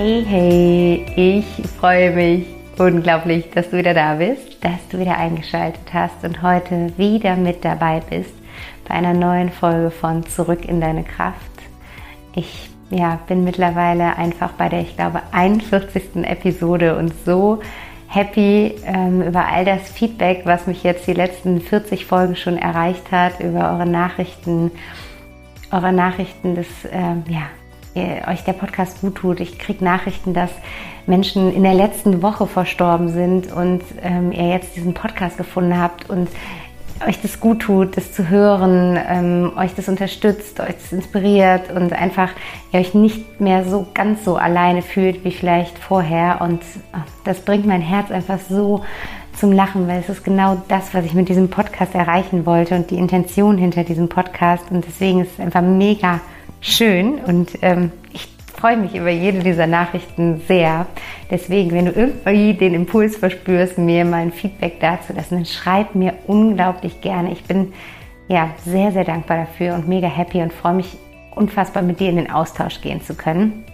[0.00, 2.46] Hey, hey, ich freue mich
[2.78, 7.64] unglaublich, dass du wieder da bist, dass du wieder eingeschaltet hast und heute wieder mit
[7.64, 8.32] dabei bist
[8.86, 11.50] bei einer neuen Folge von Zurück in deine Kraft.
[12.32, 16.22] Ich ja, bin mittlerweile einfach bei der, ich glaube, 41.
[16.22, 17.60] Episode und so
[18.06, 23.10] happy ähm, über all das Feedback, was mich jetzt die letzten 40 Folgen schon erreicht
[23.10, 24.70] hat, über eure Nachrichten,
[25.72, 27.48] eure Nachrichten, dass ähm, ja,
[28.28, 29.40] euch der Podcast gut tut.
[29.40, 30.50] Ich kriege Nachrichten, dass
[31.06, 36.10] Menschen in der letzten Woche verstorben sind und ähm, ihr jetzt diesen Podcast gefunden habt
[36.10, 36.28] und
[37.06, 41.92] euch das gut tut, das zu hören, ähm, euch das unterstützt, euch das inspiriert und
[41.92, 42.30] einfach
[42.72, 46.40] ihr euch nicht mehr so ganz so alleine fühlt wie vielleicht vorher.
[46.40, 46.60] Und
[46.94, 48.82] oh, das bringt mein Herz einfach so
[49.38, 52.90] zum Lachen, weil es ist genau das, was ich mit diesem Podcast erreichen wollte und
[52.90, 54.64] die Intention hinter diesem Podcast.
[54.70, 56.20] Und deswegen ist es einfach mega
[56.60, 58.28] schön und ähm, ich
[58.58, 60.86] freue mich über jede dieser Nachrichten sehr.
[61.30, 65.94] Deswegen, wenn du irgendwie den Impuls verspürst, mir mal ein Feedback dazu lassen, dann schreib
[65.94, 67.32] mir unglaublich gerne.
[67.32, 67.72] Ich bin
[68.26, 70.96] ja sehr, sehr dankbar dafür und mega happy und freue mich
[71.34, 73.64] unfassbar mit dir in den Austausch gehen zu können.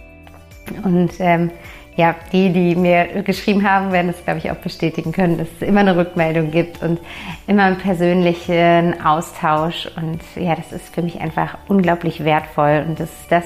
[0.83, 1.51] Und ähm,
[1.97, 5.67] ja, die, die mir geschrieben haben, werden das, glaube ich, auch bestätigen können, dass es
[5.67, 6.99] immer eine Rückmeldung gibt und
[7.47, 9.89] immer einen persönlichen Austausch.
[9.95, 12.83] Und ja, das ist für mich einfach unglaublich wertvoll.
[12.85, 13.45] Und das ist das,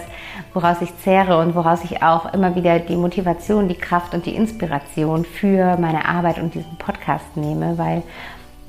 [0.54, 4.36] woraus ich zehre und woraus ich auch immer wieder die Motivation, die Kraft und die
[4.36, 8.02] Inspiration für meine Arbeit und diesen Podcast nehme, weil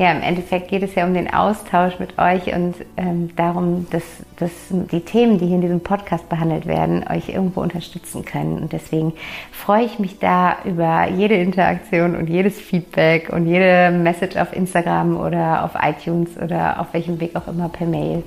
[0.01, 4.03] ja, im Endeffekt geht es ja um den Austausch mit euch und ähm, darum, dass,
[4.39, 8.61] dass die Themen, die hier in diesem Podcast behandelt werden, euch irgendwo unterstützen können.
[8.61, 9.13] Und deswegen
[9.53, 15.21] freue ich mich da über jede Interaktion und jedes Feedback und jede Message auf Instagram
[15.21, 18.23] oder auf iTunes oder auf welchem Weg auch immer per Mail.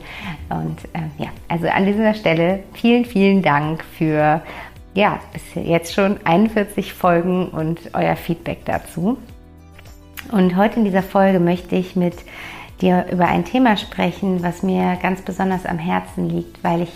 [0.51, 4.43] Und ähm, ja, also an dieser Stelle vielen, vielen Dank für
[4.93, 9.17] ja, bis jetzt schon 41 Folgen und euer Feedback dazu.
[10.33, 12.15] Und heute in dieser Folge möchte ich mit
[12.81, 16.91] dir über ein Thema sprechen, was mir ganz besonders am Herzen liegt, weil ich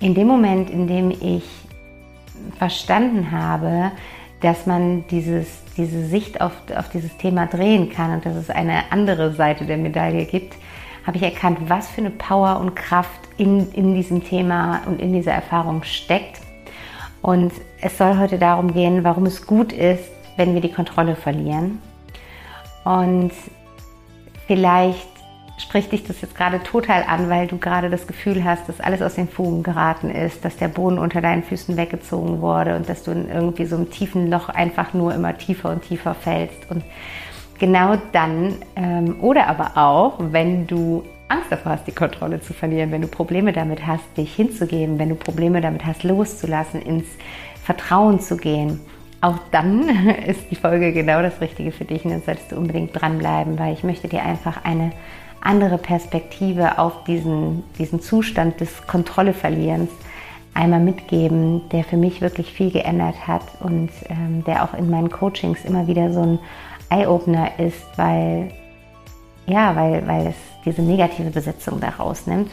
[0.00, 1.44] in dem Moment, in dem ich
[2.56, 3.92] verstanden habe,
[4.40, 8.90] dass man dieses, diese Sicht auf, auf dieses Thema drehen kann und dass es eine
[8.90, 10.56] andere Seite der Medaille gibt,
[11.06, 15.12] habe ich erkannt, was für eine Power und Kraft in, in diesem Thema und in
[15.12, 16.40] dieser Erfahrung steckt.
[17.20, 17.52] Und
[17.82, 21.82] es soll heute darum gehen, warum es gut ist, wenn wir die Kontrolle verlieren
[22.86, 23.32] und
[24.46, 25.08] vielleicht
[25.58, 29.02] spricht dich das jetzt gerade total an, weil du gerade das Gefühl hast, dass alles
[29.02, 33.02] aus den Fugen geraten ist, dass der Boden unter deinen Füßen weggezogen wurde und dass
[33.02, 36.70] du in irgendwie so einem tiefen Loch einfach nur immer tiefer und tiefer fällst.
[36.70, 36.84] Und
[37.58, 42.92] genau dann, ähm, oder aber auch, wenn du Angst davor hast, die Kontrolle zu verlieren,
[42.92, 47.06] wenn du Probleme damit hast, dich hinzugeben, wenn du Probleme damit hast, loszulassen, ins
[47.64, 48.80] Vertrauen zu gehen,
[49.20, 49.88] auch dann
[50.26, 53.74] ist die Folge genau das Richtige für dich und dann solltest du unbedingt dranbleiben, weil
[53.74, 54.92] ich möchte dir einfach eine
[55.40, 59.90] andere Perspektive auf diesen, diesen Zustand des Kontrolleverlierens
[60.54, 65.10] einmal mitgeben, der für mich wirklich viel geändert hat und ähm, der auch in meinen
[65.10, 66.38] Coachings immer wieder so ein
[66.88, 68.50] Eye-Opener ist, weil,
[69.46, 72.50] ja, weil, weil es diese negative Besetzung da rausnimmt.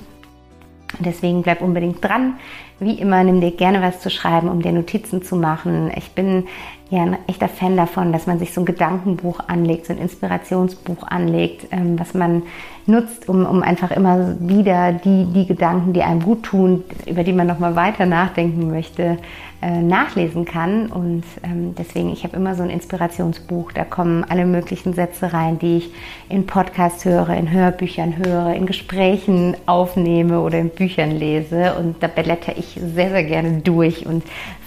[1.00, 2.36] Deswegen bleib unbedingt dran.
[2.80, 5.92] Wie immer, nimm dir gerne was zu schreiben, um dir Notizen zu machen.
[5.96, 6.48] Ich bin
[6.94, 11.04] ja ein echter Fan davon, dass man sich so ein Gedankenbuch anlegt, so ein Inspirationsbuch
[11.04, 12.44] anlegt, ähm, was man
[12.86, 17.34] nutzt, um, um einfach immer wieder die, die Gedanken, die einem gut tun, über die
[17.34, 19.18] man nochmal weiter nachdenken möchte,
[19.62, 20.88] äh, nachlesen kann.
[20.88, 25.58] Und ähm, deswegen, ich habe immer so ein Inspirationsbuch, da kommen alle möglichen Sätze rein,
[25.58, 25.92] die ich
[26.28, 31.76] in Podcasts höre, in Hörbüchern höre, in Gesprächen aufnehme oder in Büchern lese.
[31.76, 34.06] Und da blätter ich sehr, sehr gerne durch.
[34.06, 34.24] Und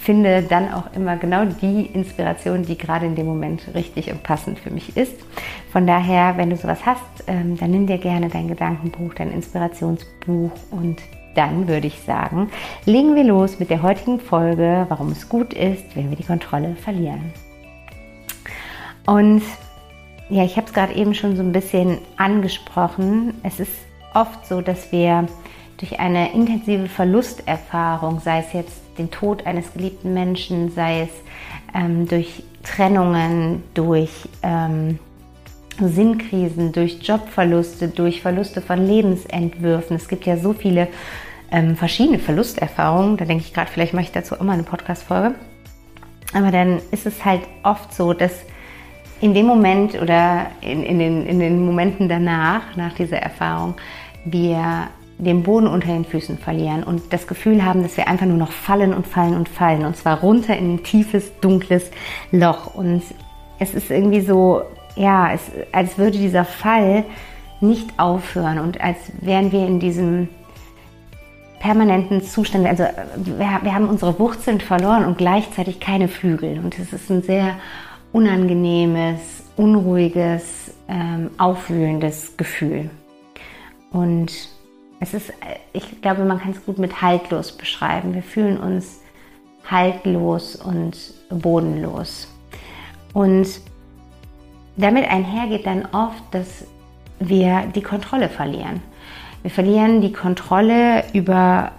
[0.07, 4.57] finde dann auch immer genau die Inspiration, die gerade in dem Moment richtig und passend
[4.57, 5.17] für mich ist.
[5.69, 10.51] Von daher, wenn du sowas hast, ähm, dann nimm dir gerne dein Gedankenbuch, dein Inspirationsbuch
[10.71, 11.01] und
[11.35, 12.49] dann würde ich sagen,
[12.85, 16.77] legen wir los mit der heutigen Folge, warum es gut ist, wenn wir die Kontrolle
[16.77, 17.33] verlieren.
[19.05, 19.41] Und
[20.29, 23.33] ja, ich habe es gerade eben schon so ein bisschen angesprochen.
[23.43, 23.73] Es ist
[24.13, 25.27] oft so, dass wir
[25.77, 31.09] durch eine intensive Verlusterfahrung, sei es jetzt den Tod eines geliebten Menschen, sei es
[31.75, 34.99] ähm, durch Trennungen, durch ähm,
[35.79, 39.95] Sinnkrisen, durch Jobverluste, durch Verluste von Lebensentwürfen.
[39.95, 40.87] Es gibt ja so viele
[41.51, 43.17] ähm, verschiedene Verlusterfahrungen.
[43.17, 45.35] Da denke ich gerade, vielleicht mache ich dazu auch mal eine Podcast-Folge.
[46.33, 48.33] Aber dann ist es halt oft so, dass
[49.21, 53.75] in dem Moment oder in, in, den, in den Momenten danach, nach dieser Erfahrung,
[54.25, 58.37] wir den Boden unter den Füßen verlieren und das Gefühl haben, dass wir einfach nur
[58.37, 61.89] noch fallen und fallen und fallen und zwar runter in ein tiefes, dunkles
[62.31, 62.75] Loch.
[62.75, 63.01] Und
[63.59, 64.61] es ist irgendwie so,
[64.95, 65.41] ja, es,
[65.71, 67.03] als würde dieser Fall
[67.61, 70.29] nicht aufhören und als wären wir in diesem
[71.59, 72.83] permanenten Zustand, also
[73.15, 76.59] wir, wir haben unsere Wurzeln verloren und gleichzeitig keine Flügel.
[76.59, 77.55] Und es ist ein sehr
[78.11, 79.19] unangenehmes,
[79.55, 82.91] unruhiges, ähm, aufwühlendes Gefühl.
[83.91, 84.31] Und
[84.99, 85.33] es ist,
[85.73, 88.13] ich glaube, man kann es gut mit haltlos beschreiben.
[88.13, 89.01] Wir fühlen uns
[89.69, 90.95] haltlos und
[91.29, 92.27] bodenlos.
[93.13, 93.47] Und
[94.75, 96.65] damit einhergeht dann oft, dass
[97.19, 98.81] wir die Kontrolle verlieren.
[99.41, 101.71] Wir verlieren die Kontrolle über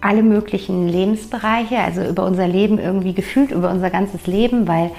[0.00, 4.90] alle möglichen Lebensbereiche, also über unser Leben irgendwie gefühlt, über unser ganzes Leben, weil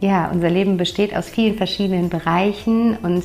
[0.00, 3.24] ja, unser Leben besteht aus vielen verschiedenen Bereichen und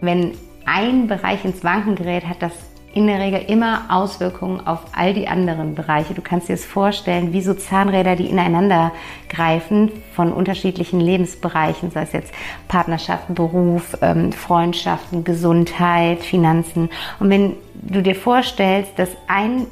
[0.00, 0.32] wenn
[0.66, 2.52] ein Bereich ins Wanken gerät, hat das
[2.96, 6.14] in der Regel immer Auswirkungen auf all die anderen Bereiche.
[6.14, 8.90] Du kannst dir es vorstellen, wie so Zahnräder, die ineinander
[9.28, 12.32] greifen von unterschiedlichen Lebensbereichen, sei es jetzt
[12.68, 16.88] Partnerschaften, Beruf, ähm, Freundschaften, Gesundheit, Finanzen.
[17.20, 19.66] Und wenn du dir vorstellst, dass ein,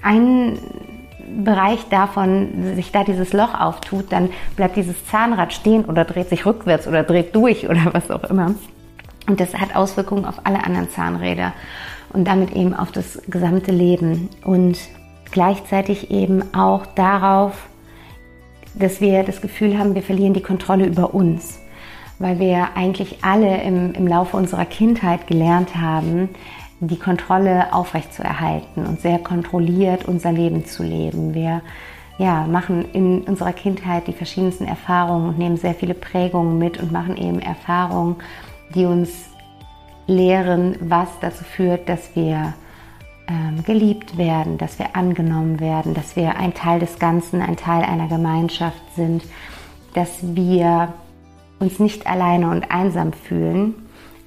[0.00, 0.58] ein
[1.44, 6.46] Bereich davon sich da dieses Loch auftut, dann bleibt dieses Zahnrad stehen oder dreht sich
[6.46, 8.54] rückwärts oder dreht durch oder was auch immer.
[9.28, 11.52] Und das hat Auswirkungen auf alle anderen Zahnräder
[12.12, 14.78] und damit eben auf das gesamte Leben und
[15.30, 17.68] gleichzeitig eben auch darauf,
[18.74, 21.58] dass wir das Gefühl haben, wir verlieren die Kontrolle über uns,
[22.18, 26.28] weil wir eigentlich alle im, im Laufe unserer Kindheit gelernt haben,
[26.80, 31.34] die Kontrolle aufrechtzuerhalten und sehr kontrolliert unser Leben zu leben.
[31.34, 31.62] Wir
[32.18, 36.92] ja, machen in unserer Kindheit die verschiedensten Erfahrungen und nehmen sehr viele Prägungen mit und
[36.92, 38.16] machen eben Erfahrungen,
[38.74, 39.29] die uns
[40.10, 42.54] lehren, was dazu führt, dass wir
[43.28, 47.82] ähm, geliebt werden, dass wir angenommen werden, dass wir ein Teil des Ganzen, ein Teil
[47.84, 49.22] einer Gemeinschaft sind,
[49.94, 50.92] dass wir
[51.58, 53.74] uns nicht alleine und einsam fühlen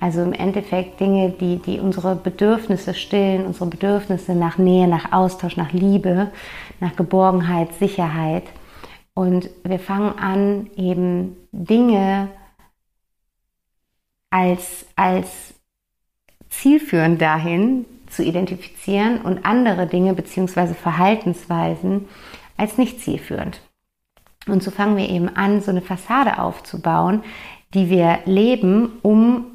[0.04, 5.56] also im Endeffekt Dinge, die, die unsere Bedürfnisse stillen, unsere Bedürfnisse nach Nähe, nach Austausch,
[5.56, 6.30] nach Liebe,
[6.82, 8.44] nach Geborgenheit, Sicherheit.
[9.14, 12.28] Und wir fangen an, eben Dinge
[14.30, 15.53] als, als
[16.60, 20.74] zielführend dahin zu identifizieren und andere Dinge bzw.
[20.74, 22.08] Verhaltensweisen
[22.58, 23.62] als nicht zielführend.
[24.48, 27.24] Und so fangen wir eben an, so eine Fassade aufzubauen,
[27.74, 29.46] die wir leben, um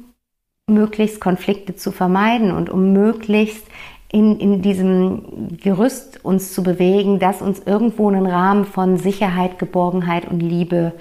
[0.67, 3.65] möglichst Konflikte zu vermeiden und um möglichst
[4.11, 10.25] in, in diesem Gerüst uns zu bewegen, das uns irgendwo einen Rahmen von Sicherheit, Geborgenheit
[10.25, 10.93] und Liebe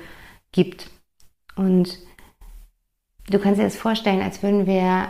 [0.53, 0.91] gibt.
[1.57, 1.99] Und
[3.31, 5.09] du kannst dir das vorstellen, als würden wir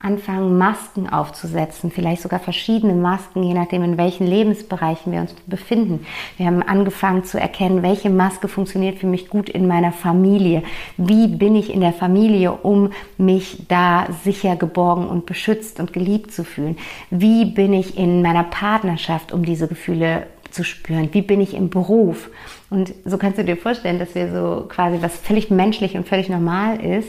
[0.00, 6.06] anfangen, Masken aufzusetzen, vielleicht sogar verschiedene Masken, je nachdem, in welchen Lebensbereichen wir uns befinden.
[6.36, 10.62] Wir haben angefangen zu erkennen, welche Maske funktioniert für mich gut in meiner Familie.
[10.98, 16.32] Wie bin ich in der Familie, um mich da sicher, geborgen und beschützt und geliebt
[16.32, 16.78] zu fühlen?
[17.10, 21.08] Wie bin ich in meiner Partnerschaft, um diese Gefühle zu spüren?
[21.12, 22.30] Wie bin ich im Beruf?
[22.70, 26.28] Und so kannst du dir vorstellen, dass wir so quasi was völlig menschlich und völlig
[26.28, 27.08] normal ist,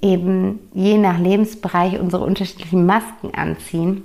[0.00, 4.02] eben je nach Lebensbereich unsere unterschiedlichen Masken anziehen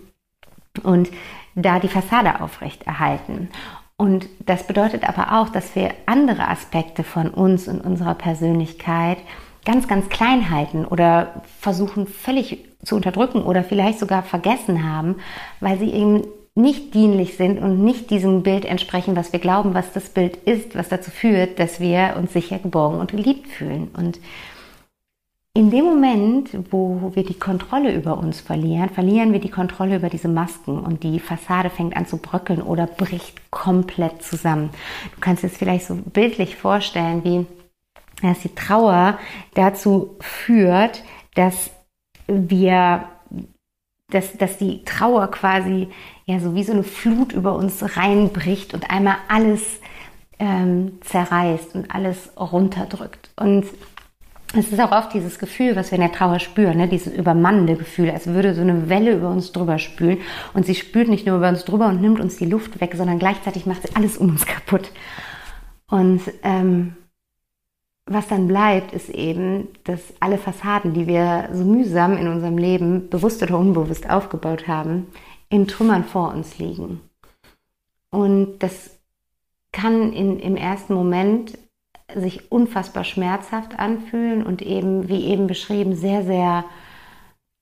[0.83, 1.09] und
[1.55, 3.49] da die Fassade aufrecht erhalten.
[3.97, 9.19] Und das bedeutet aber auch, dass wir andere Aspekte von uns und unserer Persönlichkeit
[9.63, 15.17] ganz, ganz klein halten oder versuchen völlig zu unterdrücken oder vielleicht sogar vergessen haben,
[15.59, 16.23] weil sie eben
[16.55, 20.75] nicht dienlich sind und nicht diesem Bild entsprechen, was wir glauben, was das Bild ist,
[20.75, 23.89] was dazu führt, dass wir uns sicher geborgen und geliebt fühlen.
[23.95, 24.19] Und
[25.53, 30.09] in dem Moment, wo wir die Kontrolle über uns verlieren, verlieren wir die Kontrolle über
[30.09, 34.69] diese Masken und die Fassade fängt an zu bröckeln oder bricht komplett zusammen.
[35.13, 37.45] Du kannst es vielleicht so bildlich vorstellen, wie
[38.21, 39.17] dass die Trauer
[39.55, 41.03] dazu führt,
[41.33, 41.71] dass
[42.27, 43.05] wir,
[44.09, 45.89] dass, dass die Trauer quasi
[46.25, 49.79] ja so wie so eine Flut über uns reinbricht und einmal alles
[50.39, 53.31] ähm, zerreißt und alles runterdrückt.
[53.35, 53.65] Und
[54.53, 56.87] es ist auch oft dieses Gefühl, was wir in der Trauer spüren, ne?
[56.87, 60.17] dieses übermannende Gefühl, als würde so eine Welle über uns drüber spülen.
[60.53, 63.19] Und sie spült nicht nur über uns drüber und nimmt uns die Luft weg, sondern
[63.19, 64.91] gleichzeitig macht sie alles um uns kaputt.
[65.89, 66.95] Und ähm,
[68.05, 73.09] was dann bleibt, ist eben, dass alle Fassaden, die wir so mühsam in unserem Leben
[73.09, 75.07] bewusst oder unbewusst aufgebaut haben,
[75.49, 77.01] in Trümmern vor uns liegen.
[78.09, 78.99] Und das
[79.71, 81.57] kann in, im ersten Moment
[82.15, 86.65] sich unfassbar schmerzhaft anfühlen und eben, wie eben beschrieben, sehr, sehr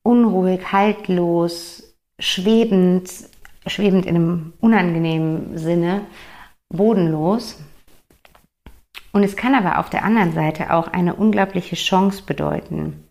[0.04, 3.10] unruhig, haltlos, schwebend,
[3.68, 6.02] schwebend in einem unangenehmen Sinne,
[6.70, 7.62] bodenlos.
[9.12, 13.06] Und es kann aber auf der anderen Seite auch eine unglaubliche Chance bedeuten.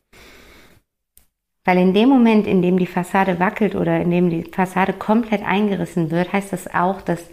[1.64, 5.44] Weil in dem Moment, in dem die Fassade wackelt oder in dem die Fassade komplett
[5.44, 7.28] eingerissen wird, heißt das auch, dass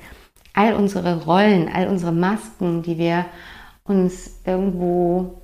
[0.53, 3.25] all unsere Rollen, all unsere Masken, die wir
[3.85, 5.41] uns irgendwo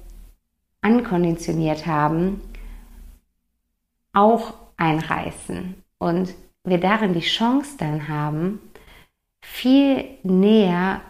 [0.82, 2.42] ankonditioniert haben,
[4.14, 6.34] auch einreißen und
[6.64, 8.60] wir darin die Chance dann haben,
[9.42, 11.02] viel näher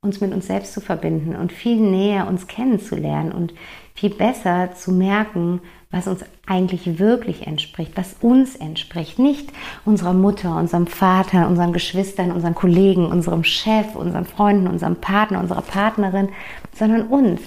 [0.00, 3.52] uns mit uns selbst zu verbinden und viel näher uns kennenzulernen und
[3.94, 9.18] viel besser zu merken, was uns eigentlich wirklich entspricht, was uns entspricht.
[9.18, 9.50] Nicht
[9.84, 15.62] unserer Mutter, unserem Vater, unseren Geschwistern, unseren Kollegen, unserem Chef, unseren Freunden, unserem Partner, unserer
[15.62, 16.30] Partnerin,
[16.72, 17.40] sondern uns.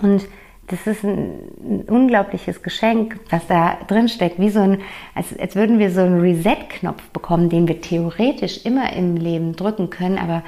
[0.00, 0.26] Und
[0.66, 4.80] das ist ein, unglaubliches Geschenk, was da drin steckt, wie so ein,
[5.14, 9.90] als, als würden wir so einen Reset-Knopf bekommen, den wir theoretisch immer im Leben drücken
[9.90, 10.42] können, aber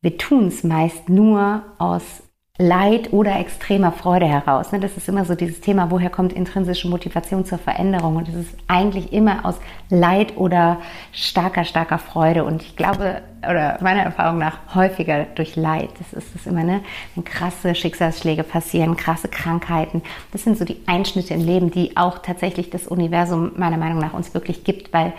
[0.00, 2.22] wir tun es meist nur aus
[2.56, 4.70] Leid oder extremer Freude heraus.
[4.70, 4.78] Ne?
[4.78, 8.14] Das ist immer so dieses Thema, woher kommt intrinsische Motivation zur Veränderung?
[8.14, 9.56] Und es ist eigentlich immer aus
[9.90, 10.80] Leid oder
[11.10, 12.44] starker, starker Freude.
[12.44, 15.90] Und ich glaube, oder meiner Erfahrung nach häufiger durch Leid.
[15.98, 16.82] Das ist es immer, ne?
[17.16, 20.00] Wenn krasse Schicksalsschläge passieren, krasse Krankheiten.
[20.30, 24.14] Das sind so die Einschnitte im Leben, die auch tatsächlich das Universum meiner Meinung nach
[24.14, 25.12] uns wirklich gibt, weil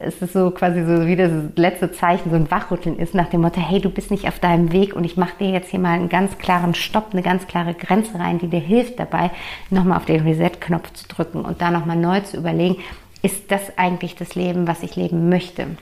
[0.00, 3.40] es ist so quasi so wie das letzte Zeichen, so ein Wachrütteln ist nach dem
[3.40, 5.94] Motto, hey, du bist nicht auf deinem Weg und ich mache dir jetzt hier mal
[5.94, 9.32] einen ganz klaren Stopp, eine ganz klare Grenze rein, die dir hilft dabei,
[9.70, 12.76] nochmal auf den Reset-Knopf zu drücken und da nochmal neu zu überlegen,
[13.22, 15.76] ist das eigentlich das Leben, was ich leben möchte?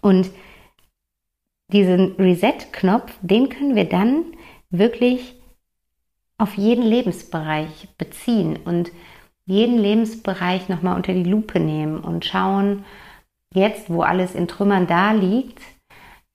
[0.00, 0.30] Und
[1.70, 4.24] diesen Reset-Knopf, den können wir dann
[4.70, 5.34] wirklich
[6.38, 8.90] auf jeden Lebensbereich beziehen und
[9.44, 12.84] jeden Lebensbereich nochmal unter die Lupe nehmen und schauen,
[13.54, 15.60] jetzt, wo alles in Trümmern da liegt,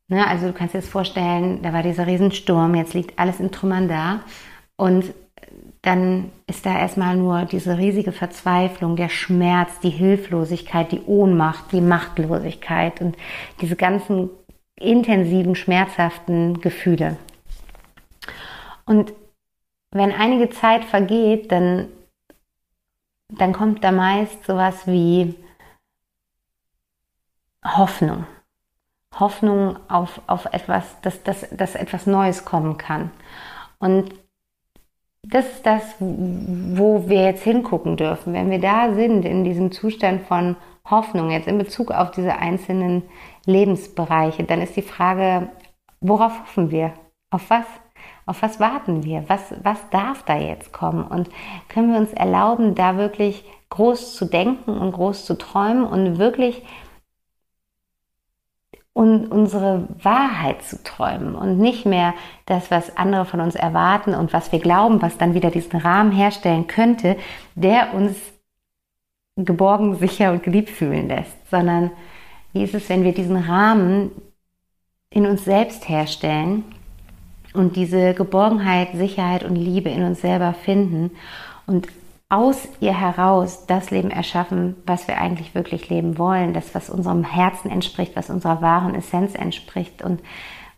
[0.08, 3.52] ne, also du kannst dir das vorstellen, da war dieser Riesensturm, jetzt liegt alles in
[3.52, 4.22] Trümmern da
[4.76, 5.14] und
[5.82, 11.82] dann ist da erstmal nur diese riesige Verzweiflung, der Schmerz, die Hilflosigkeit, die Ohnmacht, die
[11.82, 13.18] Machtlosigkeit und
[13.60, 14.30] diese ganzen
[14.80, 17.18] intensiven, schmerzhaften Gefühle.
[18.86, 19.14] Und
[19.92, 21.90] wenn einige Zeit vergeht, dann,
[23.30, 25.36] dann kommt da meist sowas wie
[27.64, 28.26] Hoffnung.
[29.20, 33.12] Hoffnung auf, auf etwas, dass, dass, dass etwas Neues kommen kann.
[33.80, 34.14] Und
[35.22, 38.34] das ist das, wo wir jetzt hingucken dürfen.
[38.34, 40.58] Wenn wir da sind, in diesem Zustand von
[40.90, 43.04] Hoffnung, jetzt in Bezug auf diese einzelnen
[43.46, 45.50] Lebensbereiche, dann ist die Frage,
[46.02, 46.94] worauf hoffen wir?
[47.30, 47.66] Auf was?
[48.26, 49.24] Auf was warten wir?
[49.28, 51.06] Was, was darf da jetzt kommen?
[51.06, 51.30] Und
[51.70, 56.64] können wir uns erlauben, da wirklich groß zu denken und groß zu träumen und wirklich
[58.94, 62.14] und unsere Wahrheit zu träumen und nicht mehr
[62.46, 66.12] das, was andere von uns erwarten und was wir glauben, was dann wieder diesen Rahmen
[66.12, 67.18] herstellen könnte,
[67.56, 68.16] der uns
[69.36, 71.90] geborgen, sicher und geliebt fühlen lässt, sondern
[72.54, 74.12] wie ist es, wenn wir diesen Rahmen
[75.10, 76.64] in uns selbst herstellen
[77.54, 81.12] und diese Geborgenheit, Sicherheit und Liebe in uns selber finden
[81.66, 81.88] und
[82.34, 87.24] aus ihr heraus das Leben erschaffen, was wir eigentlich wirklich leben wollen, das, was unserem
[87.24, 90.20] Herzen entspricht, was unserer wahren Essenz entspricht und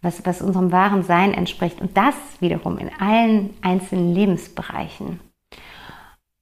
[0.02, 1.80] was, was unserem wahren Sein entspricht.
[1.80, 5.22] Und das wiederum in allen einzelnen Lebensbereichen.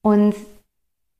[0.02, 0.36] Und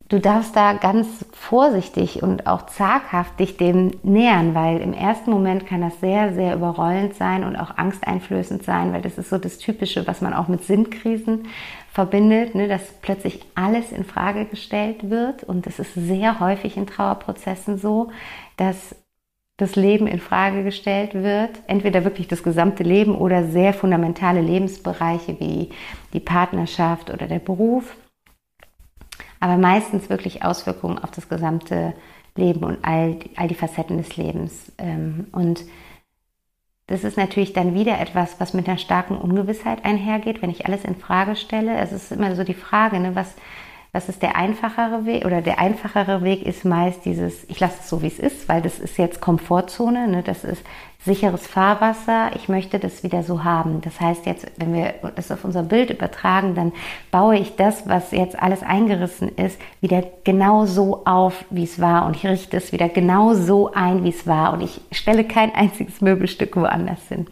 [0.10, 5.68] du darfst da ganz vorsichtig und auch zaghaft dich dem nähern, weil im ersten Moment
[5.68, 9.60] kann das sehr, sehr überrollend sein und auch angsteinflößend sein, weil das ist so das
[9.60, 11.48] Typische, was man auch mit Sinnkrisen
[11.94, 15.44] verbindet, ne, dass plötzlich alles in Frage gestellt wird.
[15.44, 18.10] Und es ist sehr häufig in Trauerprozessen so,
[18.58, 18.96] dass
[19.58, 25.40] das Leben in Frage gestellt wird, entweder wirklich das gesamte Leben oder sehr fundamentale Lebensbereiche
[25.40, 25.70] wie
[26.14, 27.96] die Partnerschaft oder der Beruf.
[29.40, 31.94] Aber meistens wirklich Auswirkungen auf das gesamte
[32.36, 34.72] Leben und all, all die Facetten des Lebens.
[34.80, 35.64] Ähm, und
[36.88, 40.84] das ist natürlich dann wieder etwas, was mit einer starken Ungewissheit einhergeht, wenn ich alles
[40.84, 41.78] in Frage stelle.
[41.78, 43.36] Es ist immer so die Frage, ne, was,
[43.94, 45.24] was ist der einfachere Weg?
[45.24, 48.60] Oder der einfachere Weg ist meist dieses, ich lasse es so, wie es ist, weil
[48.62, 50.24] das ist jetzt Komfortzone, ne?
[50.24, 50.64] das ist
[51.06, 53.82] sicheres Fahrwasser, ich möchte das wieder so haben.
[53.82, 56.72] Das heißt jetzt, wenn wir das auf unser Bild übertragen, dann
[57.12, 62.08] baue ich das, was jetzt alles eingerissen ist, wieder genau so auf, wie es war
[62.08, 65.54] und ich richte es wieder genau so ein, wie es war und ich stelle kein
[65.54, 67.28] einziges Möbelstück woanders hin.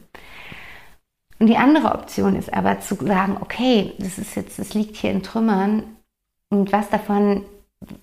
[1.40, 5.10] Und die andere Option ist aber zu sagen, okay, das ist jetzt, das liegt hier
[5.10, 5.84] in Trümmern,
[6.52, 7.44] und was davon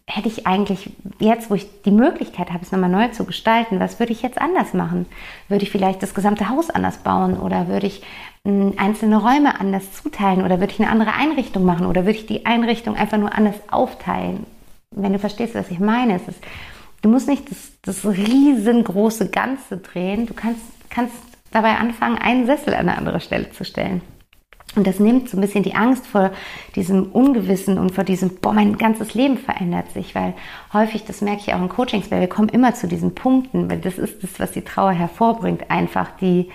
[0.06, 0.90] hätte ich eigentlich
[1.20, 4.40] jetzt, wo ich die Möglichkeit habe, es nochmal neu zu gestalten, was würde ich jetzt
[4.40, 5.06] anders machen?
[5.48, 8.02] Würde ich vielleicht das gesamte Haus anders bauen oder würde ich
[8.44, 12.26] hm, einzelne Räume anders zuteilen oder würde ich eine andere Einrichtung machen oder würde ich
[12.26, 14.46] die Einrichtung einfach nur anders aufteilen?
[14.90, 16.40] Wenn du verstehst, was ich meine, es ist,
[17.02, 21.14] du musst nicht das, das riesengroße Ganze drehen, du kannst, kannst
[21.52, 24.00] dabei anfangen, einen Sessel an eine andere Stelle zu stellen.
[24.78, 26.30] Und das nimmt so ein bisschen die Angst vor
[26.76, 30.34] diesem Ungewissen und vor diesem, boah, mein ganzes Leben verändert sich, weil
[30.72, 33.80] häufig, das merke ich auch in Coachings, weil wir kommen immer zu diesen Punkten, weil
[33.80, 36.48] das ist das, was die Trauer hervorbringt, einfach die,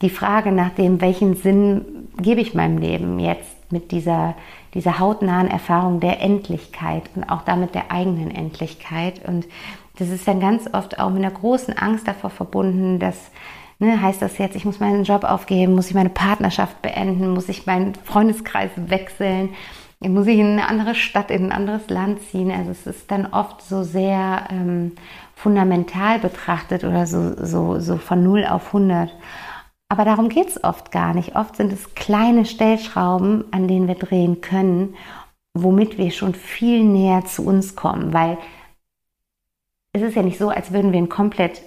[0.00, 1.84] die Frage nach dem, welchen Sinn
[2.18, 4.36] gebe ich meinem Leben jetzt mit dieser,
[4.74, 9.26] dieser hautnahen Erfahrung der Endlichkeit und auch damit der eigenen Endlichkeit.
[9.26, 9.44] Und
[9.98, 13.32] das ist dann ganz oft auch mit einer großen Angst davor verbunden, dass
[13.78, 17.50] Ne, heißt das jetzt, ich muss meinen Job aufgeben, muss ich meine Partnerschaft beenden, muss
[17.50, 19.50] ich meinen Freundeskreis wechseln,
[20.00, 22.50] muss ich in eine andere Stadt, in ein anderes Land ziehen.
[22.50, 24.92] Also es ist dann oft so sehr ähm,
[25.34, 29.14] fundamental betrachtet oder so, so, so von 0 auf 100.
[29.88, 31.36] Aber darum geht es oft gar nicht.
[31.36, 34.96] Oft sind es kleine Stellschrauben, an denen wir drehen können,
[35.54, 38.12] womit wir schon viel näher zu uns kommen.
[38.12, 38.38] Weil
[39.92, 41.62] es ist ja nicht so, als würden wir ein komplett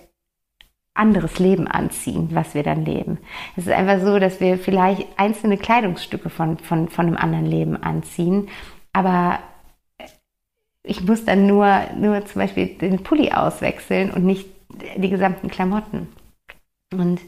[0.99, 3.17] anderes Leben anziehen, was wir dann leben.
[3.55, 7.81] Es ist einfach so, dass wir vielleicht einzelne Kleidungsstücke von, von, von einem anderen Leben
[7.81, 8.49] anziehen,
[8.93, 9.39] aber
[10.83, 14.47] ich muss dann nur, nur zum Beispiel den Pulli auswechseln und nicht
[14.97, 16.07] die gesamten Klamotten.
[16.93, 17.21] Und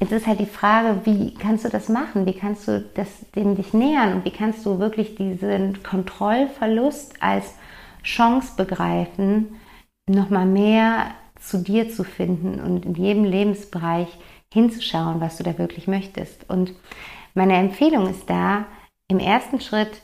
[0.00, 2.26] jetzt ist halt die Frage, wie kannst du das machen?
[2.26, 4.14] Wie kannst du das, dem dich nähern?
[4.14, 7.54] Und wie kannst du wirklich diesen Kontrollverlust als
[8.02, 9.56] Chance begreifen,
[10.06, 11.06] nochmal mehr
[11.48, 14.08] zu dir zu finden und in jedem Lebensbereich
[14.52, 16.48] hinzuschauen, was du da wirklich möchtest.
[16.48, 16.72] Und
[17.34, 18.66] meine Empfehlung ist da,
[19.08, 20.02] im ersten Schritt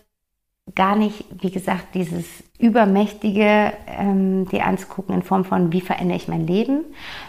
[0.74, 2.26] gar nicht, wie gesagt, dieses
[2.58, 6.84] Übermächtige ähm, dir anzugucken in Form von, wie verändere ich mein Leben,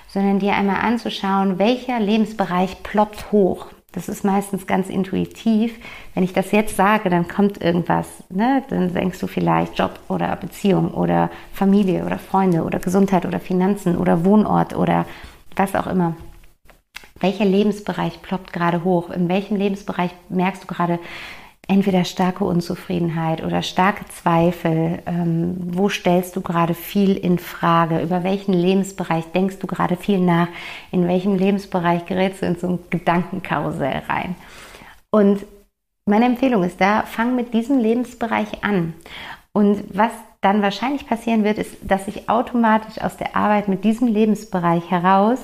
[0.08, 3.68] sondern dir einmal anzuschauen, welcher Lebensbereich ploppt hoch.
[3.94, 5.78] Das ist meistens ganz intuitiv.
[6.14, 8.08] Wenn ich das jetzt sage, dann kommt irgendwas.
[8.30, 8.64] Ne?
[8.70, 13.98] Dann denkst du vielleicht Job oder Beziehung oder Familie oder Freunde oder Gesundheit oder Finanzen
[13.98, 15.06] oder Wohnort oder
[15.58, 16.16] was auch immer.
[17.20, 19.10] Welcher Lebensbereich ploppt gerade hoch?
[19.10, 20.98] In welchem Lebensbereich merkst du gerade,
[21.72, 25.00] entweder starke Unzufriedenheit oder starke Zweifel.
[25.06, 28.02] Ähm, wo stellst du gerade viel in Frage?
[28.02, 30.50] Über welchen Lebensbereich denkst du gerade viel nach?
[30.92, 34.36] In welchem Lebensbereich gerätst du in so ein Gedankenkarussell rein?
[35.12, 35.46] Und
[36.06, 38.94] meine Empfehlung ist da, fang mit diesem Lebensbereich an.
[39.54, 44.10] Und was dann wahrscheinlich passieren wird, ist, dass sich automatisch aus der Arbeit mit diesem
[44.10, 45.40] Lebensbereich heraus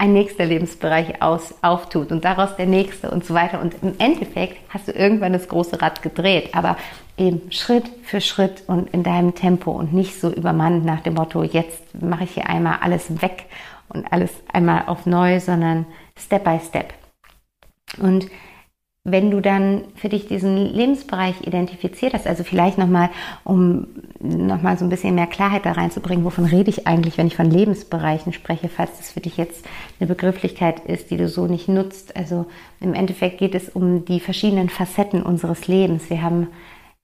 [0.00, 3.60] ein nächster Lebensbereich aus, auftut und daraus der nächste und so weiter.
[3.60, 6.76] Und im Endeffekt hast du irgendwann das große Rad gedreht, aber
[7.16, 11.42] eben Schritt für Schritt und in deinem Tempo und nicht so übermannt nach dem Motto,
[11.42, 13.46] jetzt mache ich hier einmal alles weg
[13.88, 15.84] und alles einmal auf neu, sondern
[16.16, 16.94] Step by Step.
[18.00, 18.28] Und
[19.04, 23.10] wenn du dann für dich diesen Lebensbereich identifiziert hast, also vielleicht nochmal,
[23.44, 23.86] um
[24.20, 27.50] nochmal so ein bisschen mehr Klarheit da reinzubringen, wovon rede ich eigentlich, wenn ich von
[27.50, 29.64] Lebensbereichen spreche, falls das für dich jetzt
[29.98, 32.16] eine Begrifflichkeit ist, die du so nicht nutzt.
[32.16, 32.46] Also
[32.80, 36.10] im Endeffekt geht es um die verschiedenen Facetten unseres Lebens.
[36.10, 36.48] Wir haben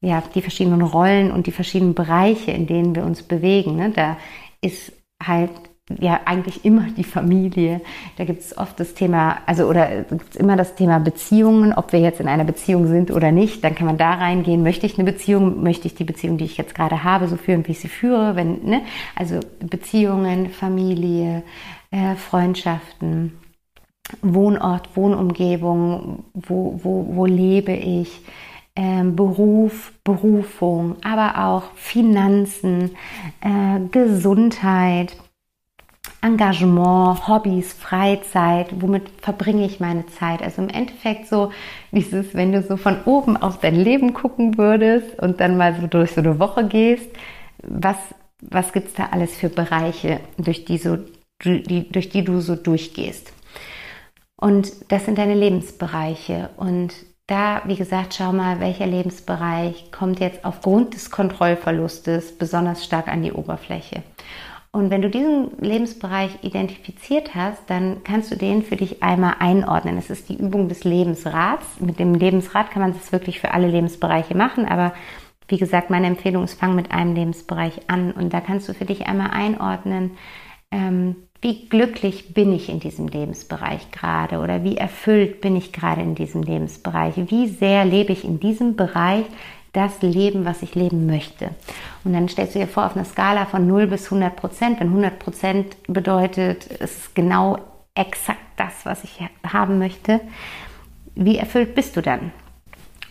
[0.00, 3.76] ja die verschiedenen Rollen und die verschiedenen Bereiche, in denen wir uns bewegen.
[3.76, 3.90] Ne?
[3.90, 4.18] Da
[4.60, 5.50] ist halt
[6.00, 7.80] ja eigentlich immer die Familie.
[8.16, 12.00] Da gibt es oft das Thema, also oder gibt immer das Thema Beziehungen, ob wir
[12.00, 13.62] jetzt in einer Beziehung sind oder nicht.
[13.62, 16.56] Dann kann man da reingehen, möchte ich eine Beziehung, möchte ich die Beziehung, die ich
[16.56, 18.34] jetzt gerade habe, so führen, wie ich sie führe.
[18.34, 18.82] Wenn, ne?
[19.14, 21.42] Also Beziehungen, Familie,
[21.90, 23.38] äh, Freundschaften,
[24.22, 28.22] Wohnort, Wohnumgebung, wo, wo, wo lebe ich,
[28.76, 32.90] ähm, Beruf, Berufung, aber auch Finanzen,
[33.40, 35.16] äh, Gesundheit,
[36.24, 40.42] Engagement, Hobbys, Freizeit, womit verbringe ich meine Zeit?
[40.42, 41.52] Also im Endeffekt so
[41.92, 45.86] dieses, wenn du so von oben auf dein Leben gucken würdest und dann mal so
[45.86, 47.10] durch so eine Woche gehst,
[47.62, 47.98] was,
[48.40, 50.96] was gibt es da alles für Bereiche, durch die, so,
[51.44, 53.30] die, durch die du so durchgehst?
[54.36, 56.48] Und das sind deine Lebensbereiche.
[56.56, 56.94] Und
[57.26, 63.22] da, wie gesagt, schau mal, welcher Lebensbereich kommt jetzt aufgrund des Kontrollverlustes besonders stark an
[63.22, 64.02] die Oberfläche.
[64.74, 69.96] Und wenn du diesen Lebensbereich identifiziert hast, dann kannst du den für dich einmal einordnen.
[69.96, 71.78] Es ist die Übung des Lebensrats.
[71.78, 74.92] Mit dem Lebensrat kann man das wirklich für alle Lebensbereiche machen, aber
[75.46, 78.84] wie gesagt, meine Empfehlung ist, fang mit einem Lebensbereich an und da kannst du für
[78.84, 80.12] dich einmal einordnen,
[80.72, 86.00] ähm, wie glücklich bin ich in diesem Lebensbereich gerade oder wie erfüllt bin ich gerade
[86.00, 89.26] in diesem Lebensbereich, wie sehr lebe ich in diesem Bereich
[89.74, 91.50] das Leben, was ich leben möchte.
[92.04, 94.88] Und dann stellst du dir vor, auf einer Skala von 0 bis 100 Prozent, wenn
[94.88, 97.58] 100 Prozent bedeutet, es ist genau
[97.94, 100.20] exakt das, was ich haben möchte,
[101.14, 102.32] wie erfüllt bist du dann?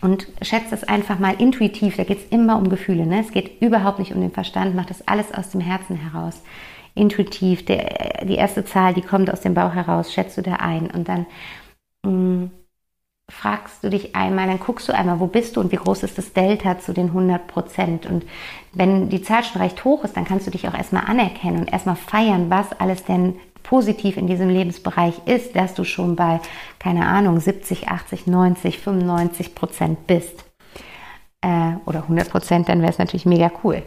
[0.00, 3.20] Und schätze es einfach mal intuitiv, da geht es immer um Gefühle, ne?
[3.20, 6.42] es geht überhaupt nicht um den Verstand, mach das alles aus dem Herzen heraus.
[6.94, 10.90] Intuitiv, der, die erste Zahl, die kommt aus dem Bauch heraus, schätzt du da ein
[10.90, 11.26] und dann
[12.04, 12.50] mh, mm,
[13.30, 16.18] fragst du dich einmal, dann guckst du einmal, wo bist du und wie groß ist
[16.18, 18.06] das Delta zu den 100 Prozent.
[18.06, 18.24] Und
[18.72, 21.72] wenn die Zahl schon recht hoch ist, dann kannst du dich auch erstmal anerkennen und
[21.72, 26.40] erstmal feiern, was alles denn positiv in diesem Lebensbereich ist, dass du schon bei,
[26.78, 30.44] keine Ahnung, 70, 80, 90, 95 Prozent bist.
[31.40, 33.82] Äh, oder 100 Prozent, dann wäre es natürlich mega cool.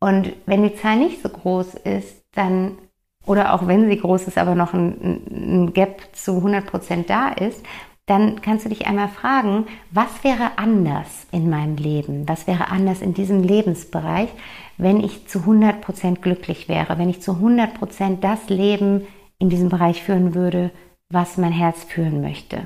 [0.00, 2.76] Und wenn die Zahl nicht so groß ist, dann
[3.24, 7.28] oder auch wenn sie groß ist, aber noch ein, ein Gap zu 100 Prozent da
[7.28, 7.64] ist,
[8.06, 12.28] dann kannst du dich einmal fragen, was wäre anders in meinem Leben?
[12.28, 14.28] Was wäre anders in diesem Lebensbereich,
[14.76, 19.06] wenn ich zu 100% glücklich wäre, wenn ich zu 100% das Leben
[19.38, 20.72] in diesem Bereich führen würde,
[21.10, 22.62] was mein Herz führen möchte?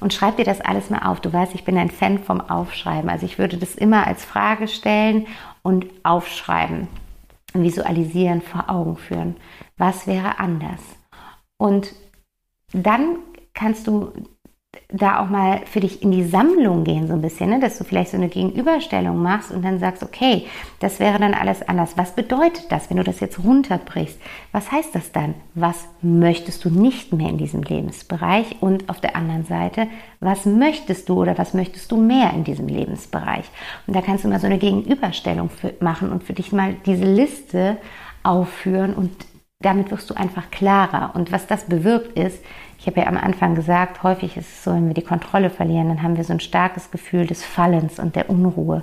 [0.00, 1.20] Und schreib dir das alles mal auf.
[1.20, 3.10] Du weißt, ich bin ein Fan vom Aufschreiben.
[3.10, 5.26] Also ich würde das immer als Frage stellen
[5.62, 6.88] und aufschreiben,
[7.52, 9.36] visualisieren, vor Augen führen.
[9.76, 10.80] Was wäre anders?
[11.56, 11.94] Und
[12.72, 13.16] dann
[13.52, 14.12] kannst du
[14.92, 17.60] da auch mal für dich in die Sammlung gehen, so ein bisschen, ne?
[17.60, 20.46] dass du vielleicht so eine Gegenüberstellung machst und dann sagst, okay,
[20.78, 21.96] das wäre dann alles anders.
[21.96, 24.18] Was bedeutet das, wenn du das jetzt runterbrichst?
[24.52, 25.34] Was heißt das dann?
[25.54, 28.56] Was möchtest du nicht mehr in diesem Lebensbereich?
[28.60, 29.88] Und auf der anderen Seite,
[30.20, 33.46] was möchtest du oder was möchtest du mehr in diesem Lebensbereich?
[33.86, 37.76] Und da kannst du mal so eine Gegenüberstellung machen und für dich mal diese Liste
[38.22, 39.10] aufführen und
[39.62, 41.14] damit wirst du einfach klarer.
[41.14, 42.42] Und was das bewirkt ist,
[42.80, 45.88] ich habe ja am Anfang gesagt, häufig ist es so, wenn wir die Kontrolle verlieren,
[45.88, 48.82] dann haben wir so ein starkes Gefühl des Fallens und der Unruhe.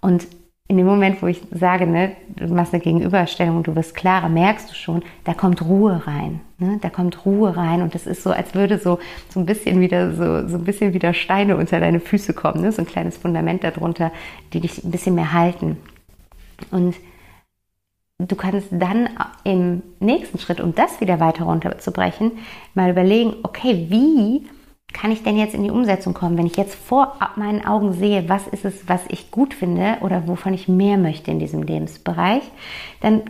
[0.00, 0.26] Und
[0.66, 4.68] in dem Moment, wo ich sage, ne, du machst eine Gegenüberstellung du wirst klarer, merkst
[4.70, 6.40] du schon, da kommt Ruhe rein.
[6.58, 6.78] Ne?
[6.82, 8.98] Da kommt Ruhe rein und es ist so, als würde so,
[9.28, 12.72] so ein bisschen wieder so, so ein bisschen wieder Steine unter deine Füße kommen, ne?
[12.72, 14.10] so ein kleines Fundament darunter,
[14.52, 15.78] die dich ein bisschen mehr halten.
[16.72, 16.96] Und
[18.18, 19.10] du kannst dann
[19.44, 22.32] im nächsten Schritt, um das wieder weiter runterzubrechen,
[22.74, 24.46] mal überlegen, okay, wie
[24.92, 28.28] kann ich denn jetzt in die Umsetzung kommen, wenn ich jetzt vor meinen Augen sehe,
[28.28, 32.42] was ist es, was ich gut finde oder wovon ich mehr möchte in diesem Lebensbereich,
[33.00, 33.22] dann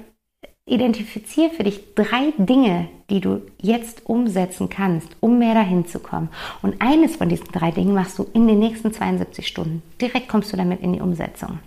[0.67, 6.29] identifiziere für dich drei Dinge, die du jetzt umsetzen kannst, um mehr dahin zu kommen.
[6.63, 9.83] Und eines von diesen drei Dingen machst du in den nächsten 72 Stunden.
[10.01, 11.59] Direkt kommst du damit in die Umsetzung.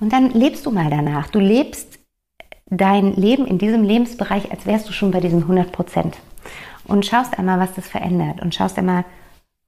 [0.00, 1.28] Und dann lebst du mal danach.
[1.28, 1.98] Du lebst
[2.66, 6.18] dein Leben in diesem Lebensbereich, als wärst du schon bei diesen 100 Prozent.
[6.84, 8.40] Und schaust einmal, was das verändert.
[8.40, 9.04] Und schaust einmal,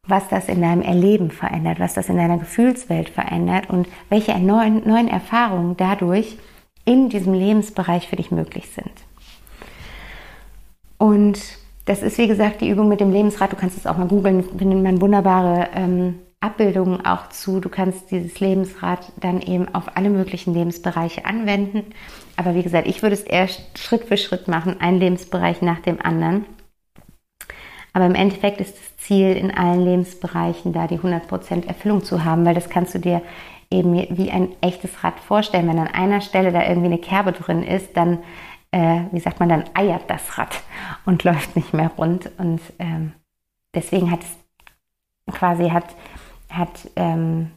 [0.07, 4.87] was das in deinem Erleben verändert, was das in deiner Gefühlswelt verändert und welche neuen,
[4.87, 6.37] neuen Erfahrungen dadurch
[6.85, 8.93] in diesem Lebensbereich für dich möglich sind.
[10.99, 11.41] Und
[11.85, 13.53] das ist, wie gesagt, die Übung mit dem Lebensrad.
[13.53, 17.61] Du kannst es auch mal googeln, findet man wunderbare ähm, Abbildungen auch zu.
[17.61, 21.85] Du kannst dieses Lebensrad dann eben auf alle möglichen Lebensbereiche anwenden.
[22.37, 26.01] Aber wie gesagt, ich würde es erst Schritt für Schritt machen, einen Lebensbereich nach dem
[26.01, 26.47] anderen.
[27.93, 32.45] Aber im Endeffekt ist das Ziel, in allen Lebensbereichen da die 100% Erfüllung zu haben,
[32.45, 33.23] weil das kannst du dir
[33.71, 35.69] eben wie ein echtes Rad vorstellen.
[35.69, 38.19] Wenn an einer Stelle da irgendwie eine Kerbe drin ist, dann
[38.73, 40.63] äh, wie sagt man dann, eiert das Rad
[41.05, 42.31] und läuft nicht mehr rund.
[42.39, 43.13] Und ähm,
[43.75, 45.95] deswegen hat es quasi hat,
[46.53, 47.51] hat ähm,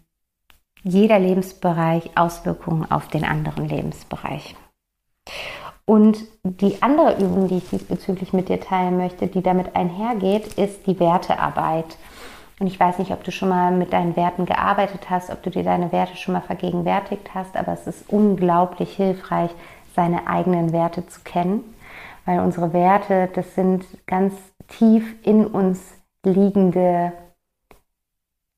[0.84, 4.56] jeder Lebensbereich Auswirkungen auf den anderen Lebensbereich.
[5.86, 10.88] Und die andere Übung, die ich diesbezüglich mit dir teilen möchte, die damit einhergeht, ist
[10.88, 11.98] die Wertearbeit.
[12.60, 15.50] Und ich weiß nicht, ob du schon mal mit deinen Werten gearbeitet hast, ob du
[15.50, 19.52] dir deine Werte schon mal vergegenwärtigt hast, aber es ist unglaublich hilfreich,
[19.96, 21.64] seine eigenen Werte zu kennen,
[22.26, 24.34] weil unsere Werte, das sind ganz
[24.68, 27.14] tief in uns liegende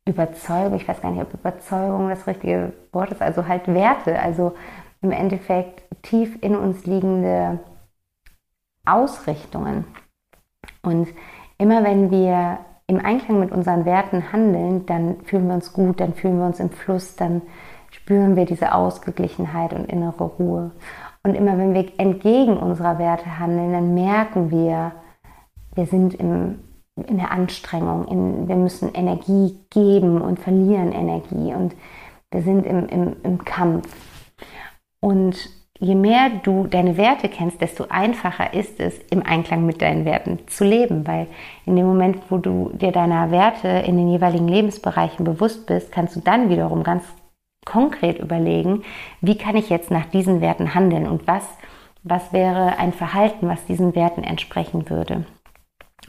[0.07, 4.53] Überzeugung, ich weiß gar nicht, ob Überzeugung das richtige Wort ist, also halt Werte, also
[5.01, 7.59] im Endeffekt tief in uns liegende
[8.85, 9.85] Ausrichtungen.
[10.81, 11.07] Und
[11.57, 16.13] immer wenn wir im Einklang mit unseren Werten handeln, dann fühlen wir uns gut, dann
[16.13, 17.41] fühlen wir uns im Fluss, dann
[17.91, 20.71] spüren wir diese Ausgeglichenheit und innere Ruhe.
[21.23, 24.93] Und immer wenn wir entgegen unserer Werte handeln, dann merken wir,
[25.75, 26.59] wir sind im
[27.05, 31.75] in der Anstrengung, in, wir müssen Energie geben und verlieren Energie und
[32.31, 33.87] wir sind im, im, im Kampf.
[34.99, 40.05] Und je mehr du deine Werte kennst, desto einfacher ist es, im Einklang mit deinen
[40.05, 41.27] Werten zu leben, weil
[41.65, 46.15] in dem Moment, wo du dir deiner Werte in den jeweiligen Lebensbereichen bewusst bist, kannst
[46.15, 47.03] du dann wiederum ganz
[47.65, 48.83] konkret überlegen,
[49.21, 51.43] wie kann ich jetzt nach diesen Werten handeln und was,
[52.03, 55.25] was wäre ein Verhalten, was diesen Werten entsprechen würde.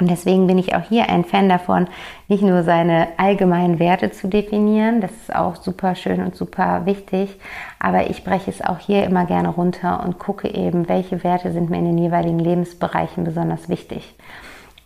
[0.00, 1.88] Und deswegen bin ich auch hier ein Fan davon,
[2.28, 7.36] nicht nur seine allgemeinen Werte zu definieren, das ist auch super schön und super wichtig,
[7.80, 11.68] aber ich breche es auch hier immer gerne runter und gucke eben, welche Werte sind
[11.68, 14.14] mir in den jeweiligen Lebensbereichen besonders wichtig.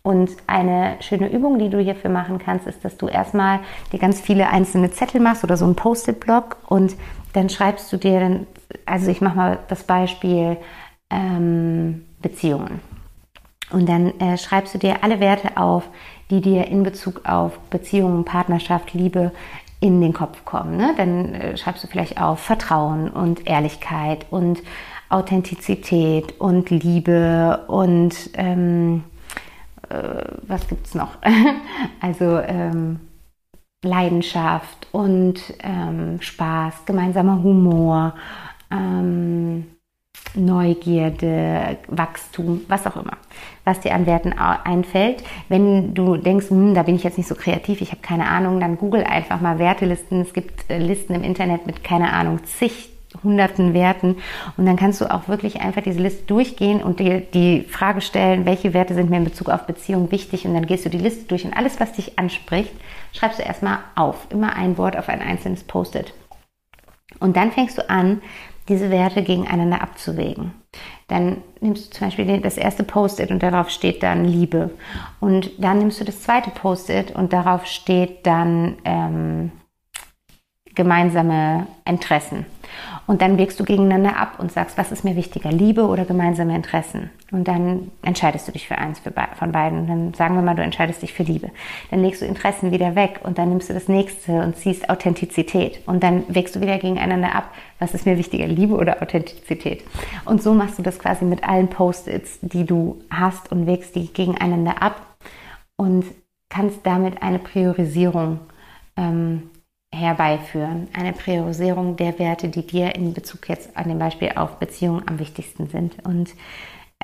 [0.03, 3.61] Und eine schöne Übung, die du hierfür machen kannst, ist, dass du erstmal
[3.93, 6.97] dir ganz viele einzelne Zettel machst oder so ein Post-it-Block und
[7.35, 8.41] dann schreibst du dir
[8.87, 10.57] also ich mache mal das Beispiel
[11.11, 12.81] ähm, Beziehungen.
[13.73, 15.89] Und dann äh, schreibst du dir alle Werte auf,
[16.31, 19.33] die dir in Bezug auf Beziehungen, Partnerschaft, Liebe
[19.81, 20.77] in den Kopf kommen.
[20.77, 20.95] Ne?
[20.97, 24.63] Dann äh, schreibst du vielleicht auf Vertrauen und Ehrlichkeit und
[25.09, 29.05] Authentizität und Liebe und ähm,
[29.91, 31.19] äh, was es noch?
[32.01, 33.01] also ähm,
[33.85, 38.15] Leidenschaft und ähm, Spaß, gemeinsamer Humor,
[38.71, 39.67] ähm,
[40.35, 43.19] Neugierde, Wachstum, was auch immer,
[43.65, 45.23] was dir an Werten einfällt.
[45.49, 48.59] Wenn du denkst, hm, da bin ich jetzt nicht so kreativ, ich habe keine Ahnung,
[48.59, 50.23] dann google einfach mal Wertelisten.
[50.23, 54.17] Es gibt äh, Listen im Internet mit, keine Ahnung, zig hunderten Werten
[54.57, 58.47] und dann kannst du auch wirklich einfach diese Liste durchgehen und dir die Frage stellen,
[58.47, 61.25] welche Werte sind mir in Bezug auf Beziehung wichtig und dann gehst du die Liste
[61.25, 62.73] durch und alles, was dich anspricht,
[63.13, 66.15] schreibst du erstmal auf, immer ein Wort auf ein einzelnes Post-it.
[67.21, 68.23] Und dann fängst du an,
[68.69, 70.53] diese Werte gegeneinander abzuwägen.
[71.09, 74.71] Dann nimmst du zum Beispiel das erste Post-it und darauf steht dann Liebe.
[75.21, 79.53] Und dann nimmst du das zweite Post-it und darauf steht dann ähm,
[80.75, 82.47] gemeinsame Interessen.
[83.07, 86.55] Und dann wägst du gegeneinander ab und sagst, was ist mir wichtiger, Liebe oder gemeinsame
[86.55, 87.11] Interessen?
[87.31, 89.81] Und dann entscheidest du dich für eins von beiden.
[89.81, 91.51] Und dann sagen wir mal, du entscheidest dich für Liebe.
[91.91, 95.81] Dann legst du Interessen wieder weg und dann nimmst du das nächste und ziehst Authentizität.
[95.87, 99.83] Und dann wägst du wieder gegeneinander ab, was ist mir wichtiger, Liebe oder Authentizität?
[100.25, 104.13] Und so machst du das quasi mit allen Post-its, die du hast und wägst die
[104.13, 105.17] gegeneinander ab
[105.77, 106.05] und
[106.49, 108.41] kannst damit eine Priorisierung
[108.97, 109.51] ähm,
[109.93, 110.89] herbeiführen.
[110.95, 115.19] Eine Priorisierung der Werte, die dir in Bezug jetzt an dem Beispiel auf Beziehungen am
[115.19, 116.05] wichtigsten sind.
[116.05, 116.31] Und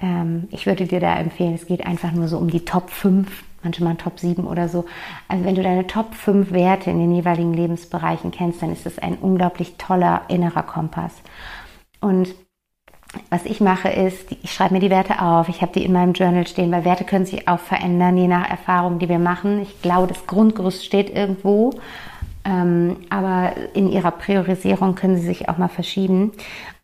[0.01, 3.45] ähm, ich würde dir da empfehlen, es geht einfach nur so um die Top 5,
[3.63, 4.87] manchmal Top 7 oder so.
[5.29, 8.99] Also wenn du deine Top 5 Werte in den jeweiligen Lebensbereichen kennst, dann ist das
[8.99, 11.13] ein unglaublich toller innerer Kompass.
[12.01, 12.35] Und
[13.31, 16.13] was ich mache ist, ich schreibe mir die Werte auf, ich habe die in meinem
[16.13, 19.63] Journal stehen, weil Werte können sich auch verändern, je nach Erfahrung, die wir machen.
[19.63, 21.73] Ich glaube, das Grundgerüst steht irgendwo
[22.45, 26.33] ähm, aber in ihrer Priorisierung können sie sich auch mal verschieben.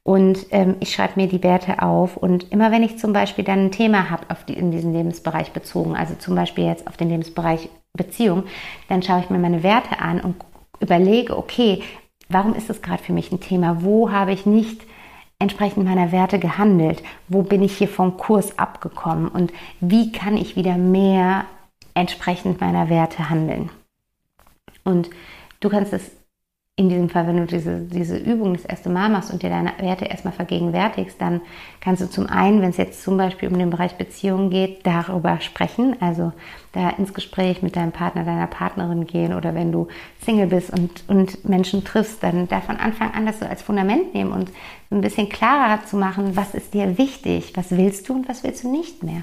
[0.02, 2.16] Und ähm, ich schreibe mir die Werte auf.
[2.16, 5.96] Und immer wenn ich zum Beispiel dann ein Thema habe die, in diesen Lebensbereich bezogen,
[5.96, 8.44] also zum Beispiel jetzt auf den Lebensbereich Beziehung,
[8.88, 10.36] dann schaue ich mir meine Werte an und
[10.80, 11.82] überlege, okay,
[12.28, 13.82] warum ist das gerade für mich ein Thema?
[13.82, 14.82] Wo habe ich nicht
[15.38, 17.02] entsprechend meiner Werte gehandelt?
[17.28, 19.28] Wo bin ich hier vom Kurs abgekommen?
[19.28, 21.44] Und wie kann ich wieder mehr
[21.94, 23.70] entsprechend meiner Werte handeln?
[24.84, 25.08] Und
[25.64, 26.10] Du kannst es
[26.76, 29.72] in diesem Fall, wenn du diese, diese Übung das erste Mal machst und dir deine
[29.78, 31.40] Werte erstmal vergegenwärtigst, dann
[31.80, 35.40] kannst du zum einen, wenn es jetzt zum Beispiel um den Bereich Beziehungen geht, darüber
[35.40, 36.32] sprechen, also
[36.72, 39.88] da ins Gespräch mit deinem Partner, deiner Partnerin gehen oder wenn du
[40.20, 44.12] Single bist und, und Menschen triffst, dann da von Anfang an das so als Fundament
[44.12, 44.50] nehmen und
[44.90, 48.64] ein bisschen klarer zu machen, was ist dir wichtig, was willst du und was willst
[48.64, 49.22] du nicht mehr.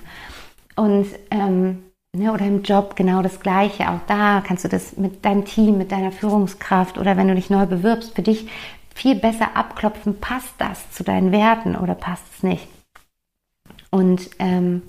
[0.76, 3.90] Und ähm, Ne, oder im Job genau das Gleiche.
[3.90, 7.50] Auch da kannst du das mit deinem Team, mit deiner Führungskraft oder wenn du dich
[7.50, 8.50] neu bewirbst, für dich
[8.94, 12.68] viel besser abklopfen, passt das zu deinen Werten oder passt es nicht.
[13.92, 14.84] Und ähm,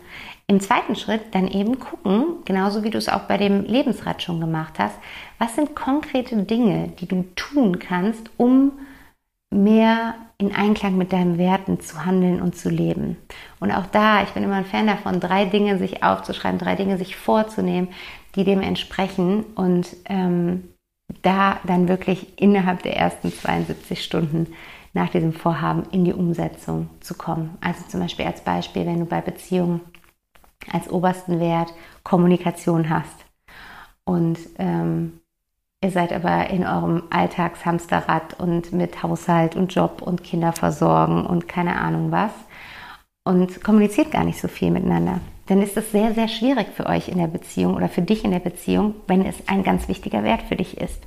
[0.49, 4.41] im zweiten Schritt dann eben gucken, genauso wie du es auch bei dem Lebensrad schon
[4.41, 4.97] gemacht hast,
[5.39, 8.73] was sind konkrete Dinge, die du tun kannst, um
[9.51, 13.17] mehr in Einklang mit deinen Werten zu handeln und zu leben.
[13.61, 16.99] Und auch da, ich bin immer ein Fan davon, drei Dinge sich aufzuschreiben, drei Dinge
[16.99, 17.89] sich vorzunehmen,
[18.35, 20.69] die dem entsprechen und ähm,
[21.23, 24.49] da dann wirklich innerhalb der ersten 72 Stunden
[24.95, 27.57] nach diesem Vorhaben in die Umsetzung zu kommen.
[27.61, 29.81] Also zum Beispiel als Beispiel, wenn du bei Beziehungen
[30.73, 33.25] als obersten Wert Kommunikation hast
[34.05, 35.21] und ähm,
[35.83, 41.49] Ihr seid aber in eurem Alltagshamsterrad und mit Haushalt und Job und Kinder versorgen und
[41.49, 42.31] keine Ahnung was
[43.25, 45.19] und kommuniziert gar nicht so viel miteinander.
[45.47, 48.31] Dann ist es sehr, sehr schwierig für euch in der Beziehung oder für dich in
[48.31, 51.03] der Beziehung, wenn es ein ganz wichtiger Wert für dich ist.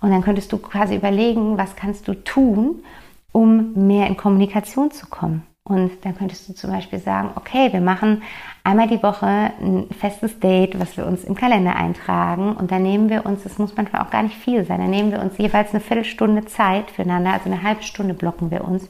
[0.00, 2.82] Und dann könntest du quasi überlegen, was kannst du tun,
[3.30, 5.46] um mehr in Kommunikation zu kommen.
[5.64, 8.22] Und dann könntest du zum Beispiel sagen, okay, wir machen
[8.64, 12.56] einmal die Woche ein festes Date, was wir uns im Kalender eintragen.
[12.56, 15.12] Und dann nehmen wir uns, das muss manchmal auch gar nicht viel sein, dann nehmen
[15.12, 18.88] wir uns jeweils eine Viertelstunde Zeit füreinander, also eine halbe Stunde blocken wir uns.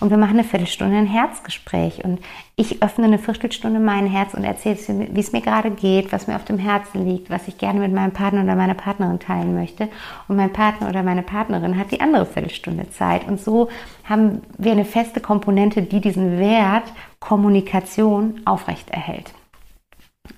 [0.00, 2.02] Und wir machen eine Viertelstunde ein Herzgespräch.
[2.04, 2.20] Und
[2.56, 6.36] ich öffne eine Viertelstunde mein Herz und erzähle, wie es mir gerade geht, was mir
[6.36, 9.88] auf dem Herzen liegt, was ich gerne mit meinem Partner oder meiner Partnerin teilen möchte.
[10.26, 13.28] Und mein Partner oder meine Partnerin hat die andere Viertelstunde Zeit.
[13.28, 13.68] Und so
[14.04, 19.34] haben wir eine feste Komponente, die diesen Wert Kommunikation aufrechterhält.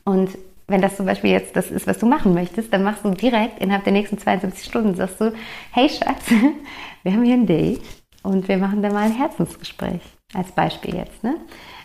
[0.05, 0.31] Und
[0.66, 3.61] wenn das zum Beispiel jetzt das ist, was du machen möchtest, dann machst du direkt
[3.61, 5.33] innerhalb der nächsten 72 Stunden, sagst du,
[5.70, 6.33] hey Schatz,
[7.05, 10.00] wir haben hier ein Date und wir machen da mal ein Herzensgespräch.
[10.35, 11.37] Als Beispiel jetzt, ne?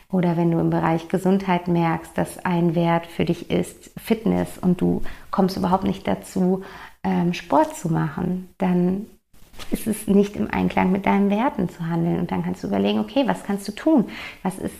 [0.10, 4.80] Oder wenn du im Bereich Gesundheit merkst, dass ein Wert für dich ist Fitness und
[4.80, 6.64] du kommst überhaupt nicht dazu,
[7.04, 9.08] ähm, Sport zu machen, dann
[9.72, 12.20] ist es nicht im Einklang mit deinen Werten zu handeln.
[12.20, 14.06] Und dann kannst du überlegen, okay, was kannst du tun?
[14.44, 14.76] Was ist,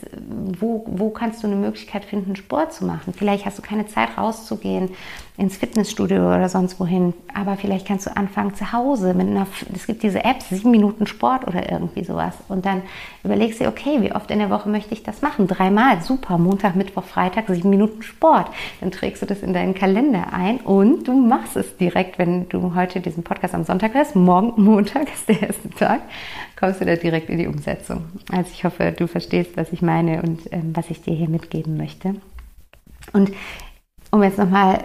[0.60, 3.14] wo, wo kannst du eine Möglichkeit finden, Sport zu machen?
[3.14, 4.90] Vielleicht hast du keine Zeit rauszugehen
[5.38, 9.46] ins Fitnessstudio oder sonst wohin, aber vielleicht kannst du anfangen zu Hause mit einer,
[9.76, 12.34] es gibt diese Apps, sieben Minuten Sport oder irgendwie sowas.
[12.48, 12.82] Und dann
[13.24, 15.48] überlegst du, okay, wie oft in der Woche möchte ich das machen?
[15.48, 18.48] Dreimal, super, Montag, Mittwoch, Freitag, sieben Minuten Sport.
[18.82, 22.74] Dann trägst du das in deinen Kalender ein und du machst es direkt, wenn du
[22.74, 26.02] heute diesen Podcast am Sonntag hörst, morgen Montag ist der erste Tag,
[26.60, 28.06] kommst du da direkt in die Umsetzung.
[28.32, 31.78] Also ich hoffe, du verstehst, was ich meine und ähm, was ich dir hier mitgeben
[31.78, 32.16] möchte.
[33.14, 33.32] Und
[34.10, 34.80] um jetzt nochmal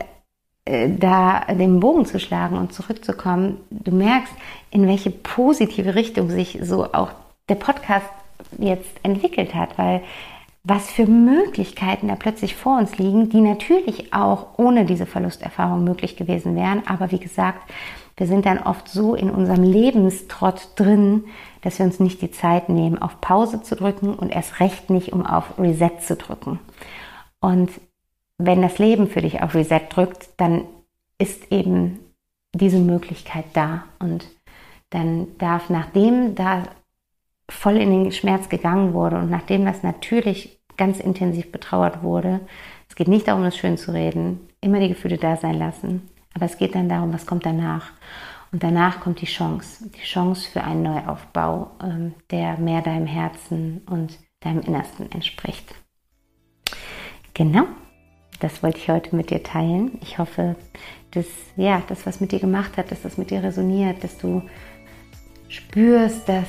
[0.65, 4.33] da den Bogen zu schlagen und zurückzukommen, du merkst,
[4.71, 7.11] in welche positive Richtung sich so auch
[7.49, 8.07] der Podcast
[8.59, 10.03] jetzt entwickelt hat, weil
[10.65, 16.17] was für Möglichkeiten da plötzlich vor uns liegen, die natürlich auch ohne diese Verlusterfahrung möglich
[16.17, 16.87] gewesen wären.
[16.87, 17.69] Aber wie gesagt,
[18.17, 21.25] wir sind dann oft so in unserem Lebenstrott drin,
[21.63, 25.13] dass wir uns nicht die Zeit nehmen, auf Pause zu drücken und erst recht nicht,
[25.13, 26.61] um auf Reset zu drücken.
[27.41, 27.71] Und
[28.47, 30.65] wenn das Leben für dich auf Reset drückt, dann
[31.19, 32.01] ist eben
[32.55, 33.85] diese Möglichkeit da.
[33.99, 34.27] Und
[34.91, 36.65] dann darf, nachdem da
[37.49, 42.41] voll in den Schmerz gegangen wurde und nachdem das natürlich ganz intensiv betrauert wurde,
[42.89, 46.47] es geht nicht darum, das schön zu reden, immer die Gefühle da sein lassen, aber
[46.47, 47.91] es geht dann darum, was kommt danach.
[48.53, 53.81] Und danach kommt die Chance, die Chance für einen Neuaufbau, ähm, der mehr deinem Herzen
[53.87, 55.75] und deinem Innersten entspricht.
[57.33, 57.67] Genau,
[58.43, 59.93] das wollte ich heute mit dir teilen.
[60.03, 60.57] Ich hoffe,
[61.13, 61.27] dass
[61.57, 64.43] ja, das, was mit dir gemacht hat, dass das mit dir resoniert, dass du
[65.49, 66.49] spürst, dass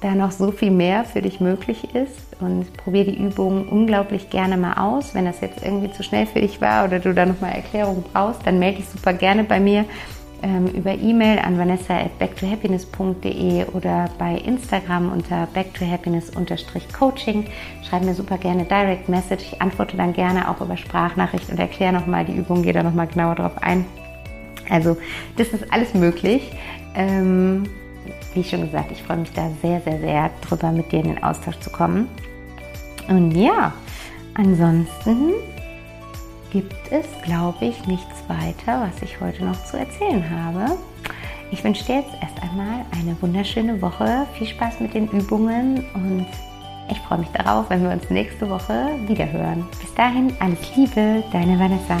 [0.00, 4.56] da noch so viel mehr für dich möglich ist und probiere die Übungen unglaublich gerne
[4.56, 5.14] mal aus.
[5.14, 8.46] Wenn das jetzt irgendwie zu schnell für dich war oder du da nochmal Erklärung brauchst,
[8.46, 9.86] dann melde dich super gerne bei mir
[10.44, 17.46] ähm, über E-Mail an vanessa at backtohappiness.de oder bei Instagram unter backtohappiness-coaching.
[17.82, 19.42] Schreib mir super gerne Direct Message.
[19.52, 23.06] Ich antworte dann gerne auch über Sprachnachricht und erkläre nochmal die Übung, gehe da nochmal
[23.06, 23.86] genauer drauf ein.
[24.68, 24.98] Also,
[25.36, 26.52] das ist alles möglich.
[26.94, 27.64] Ähm,
[28.34, 31.22] wie schon gesagt, ich freue mich da sehr, sehr, sehr drüber, mit dir in den
[31.24, 32.08] Austausch zu kommen.
[33.08, 33.72] Und ja,
[34.34, 35.32] ansonsten
[36.54, 40.78] gibt es, glaube ich, nichts weiter, was ich heute noch zu erzählen habe.
[41.50, 44.24] Ich wünsche dir jetzt erst einmal eine wunderschöne Woche.
[44.38, 46.26] Viel Spaß mit den Übungen und
[46.88, 49.66] ich freue mich darauf, wenn wir uns nächste Woche wieder hören.
[49.80, 51.96] Bis dahin, alles Liebe, deine Vanessa.